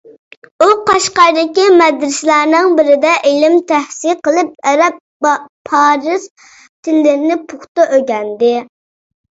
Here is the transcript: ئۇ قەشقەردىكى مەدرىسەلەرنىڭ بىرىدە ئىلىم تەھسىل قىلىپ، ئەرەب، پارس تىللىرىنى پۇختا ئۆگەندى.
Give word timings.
ئۇ 0.61 0.67
قەشقەردىكى 0.85 1.65
مەدرىسەلەرنىڭ 1.81 2.73
بىرىدە 2.79 3.13
ئىلىم 3.33 3.59
تەھسىل 3.73 4.17
قىلىپ، 4.29 4.67
ئەرەب، 4.73 4.99
پارس 5.71 6.29
تىللىرىنى 6.41 7.41
پۇختا 7.49 7.89
ئۆگەندى. 7.95 8.55